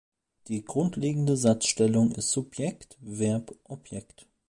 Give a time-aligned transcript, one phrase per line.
[0.47, 4.25] Die grundlegende Satzstellung ist Subjekt-Verb-Objekt.